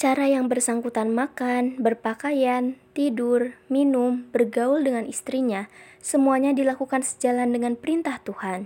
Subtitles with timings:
[0.00, 5.68] Cara yang bersangkutan makan, berpakaian, tidur, minum, bergaul dengan istrinya,
[6.00, 8.64] semuanya dilakukan sejalan dengan perintah Tuhan.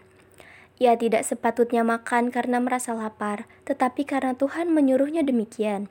[0.79, 5.91] Ia tidak sepatutnya makan karena merasa lapar, tetapi karena Tuhan menyuruhnya demikian.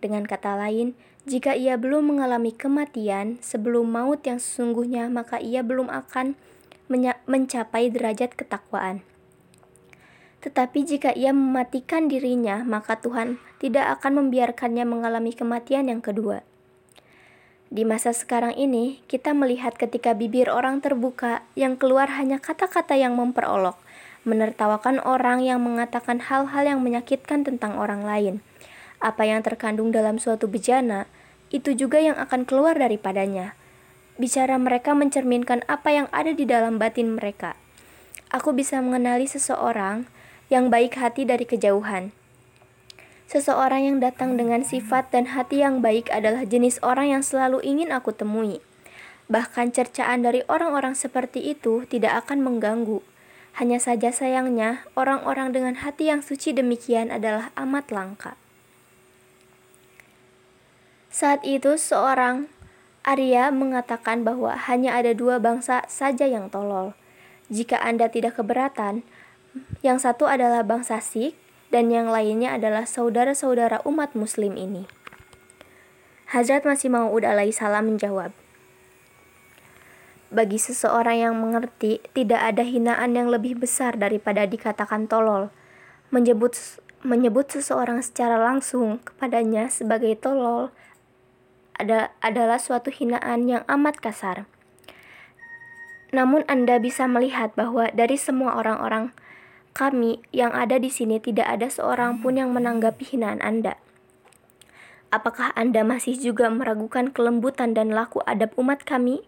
[0.00, 0.96] Dengan kata lain,
[1.28, 6.32] jika ia belum mengalami kematian sebelum maut yang sesungguhnya, maka ia belum akan
[7.28, 9.04] mencapai derajat ketakwaan.
[10.38, 16.46] Tetapi jika ia mematikan dirinya, maka Tuhan tidak akan membiarkannya mengalami kematian yang kedua.
[17.68, 23.12] Di masa sekarang ini, kita melihat ketika bibir orang terbuka, yang keluar hanya kata-kata yang
[23.18, 23.76] memperolok,
[24.24, 28.40] menertawakan orang yang mengatakan hal-hal yang menyakitkan tentang orang lain.
[29.04, 31.10] Apa yang terkandung dalam suatu bejana,
[31.52, 33.52] itu juga yang akan keluar daripadanya.
[34.16, 37.54] Bicara mereka mencerminkan apa yang ada di dalam batin mereka.
[38.32, 40.08] Aku bisa mengenali seseorang
[40.48, 42.12] yang baik hati dari kejauhan.
[43.28, 47.92] Seseorang yang datang dengan sifat dan hati yang baik adalah jenis orang yang selalu ingin
[47.92, 48.64] aku temui.
[49.28, 53.04] Bahkan cercaan dari orang-orang seperti itu tidak akan mengganggu.
[53.60, 58.32] Hanya saja sayangnya, orang-orang dengan hati yang suci demikian adalah amat langka.
[61.12, 62.48] Saat itu seorang
[63.04, 66.96] Arya mengatakan bahwa hanya ada dua bangsa saja yang tolol.
[67.52, 69.04] Jika Anda tidak keberatan,
[69.80, 71.36] yang satu adalah bangsa Sikh
[71.68, 74.88] dan yang lainnya adalah saudara-saudara umat muslim ini.
[76.28, 77.24] Hazrat Masih Maud
[77.56, 78.36] salam menjawab,
[80.28, 85.48] bagi seseorang yang mengerti, tidak ada hinaan yang lebih besar daripada dikatakan tolol.
[86.12, 86.52] Menyebut
[87.00, 90.68] menyebut seseorang secara langsung kepadanya sebagai tolol
[91.80, 94.44] ada, adalah suatu hinaan yang amat kasar.
[96.08, 99.12] Namun Anda bisa melihat bahwa dari semua orang-orang
[99.76, 103.76] kami yang ada di sini tidak ada seorang pun yang menanggapi hinaan Anda.
[105.08, 109.24] Apakah Anda masih juga meragukan kelembutan dan laku adab umat kami?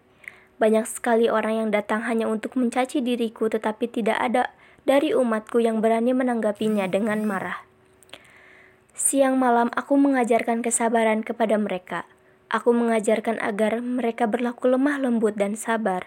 [0.61, 4.53] Banyak sekali orang yang datang hanya untuk mencaci diriku, tetapi tidak ada
[4.85, 7.65] dari umatku yang berani menanggapinya dengan marah.
[8.93, 12.05] Siang malam aku mengajarkan kesabaran kepada mereka.
[12.53, 16.05] Aku mengajarkan agar mereka berlaku lemah lembut dan sabar,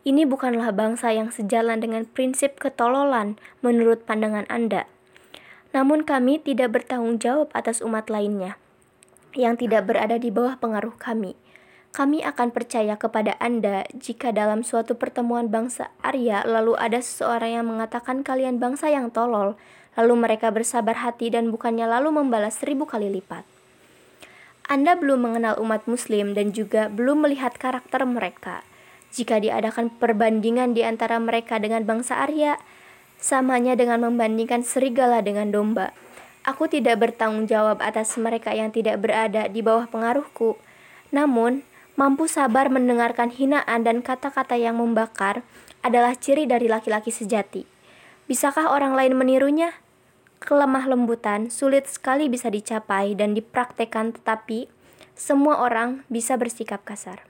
[0.00, 4.88] ini bukanlah bangsa yang sejalan dengan prinsip ketololan menurut pandangan Anda.
[5.76, 8.56] Namun kami tidak bertanggung jawab atas umat lainnya
[9.38, 11.38] yang tidak berada di bawah pengaruh kami.
[11.90, 17.66] Kami akan percaya kepada Anda jika dalam suatu pertemuan bangsa Arya lalu ada seseorang yang
[17.66, 19.58] mengatakan kalian bangsa yang tolol,
[19.98, 23.42] lalu mereka bersabar hati dan bukannya lalu membalas seribu kali lipat.
[24.70, 28.62] Anda belum mengenal umat Muslim dan juga belum melihat karakter mereka.
[29.10, 32.58] Jika diadakan perbandingan di antara mereka dengan bangsa Arya,
[33.20, 35.92] samanya dengan membandingkan serigala dengan domba.
[36.40, 40.56] Aku tidak bertanggung jawab atas mereka yang tidak berada di bawah pengaruhku.
[41.12, 41.62] Namun,
[42.00, 45.44] mampu sabar mendengarkan hinaan dan kata-kata yang membakar
[45.84, 47.68] adalah ciri dari laki-laki sejati.
[48.24, 49.76] Bisakah orang lain menirunya?
[50.40, 54.72] Kelemah lembutan sulit sekali bisa dicapai dan dipraktekkan, tetapi
[55.12, 57.20] semua orang bisa bersikap kasar.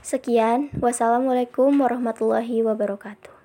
[0.00, 3.39] Sekian, wassalamualaikum warahmatullahi wabarakatuh.